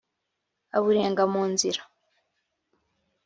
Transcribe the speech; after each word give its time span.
aburenga 0.77 1.23
mu 1.33 1.41
nzira 1.51 1.81